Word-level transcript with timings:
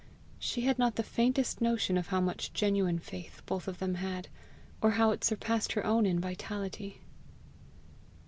She 0.39 0.61
had 0.61 0.79
not 0.79 0.95
the 0.95 1.03
faintest 1.03 1.61
notion 1.61 1.95
how 1.97 2.19
much 2.19 2.53
genuine 2.53 2.97
faith 2.97 3.43
both 3.45 3.67
of 3.67 3.77
them 3.77 3.93
had, 3.93 4.29
or 4.81 4.93
how 4.97 5.11
it 5.11 5.23
surpassed 5.23 5.73
her 5.73 5.85
own 5.85 6.07
in 6.07 6.19
vitality. 6.19 7.01